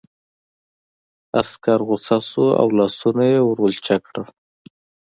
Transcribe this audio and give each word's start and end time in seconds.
عسکر 1.39 1.79
غوسه 1.87 2.17
شو 2.27 2.45
او 2.59 2.67
لاسونه 2.77 3.23
یې 3.31 3.39
ور 3.43 3.57
ولچک 3.63 4.01
کړل 4.07 4.25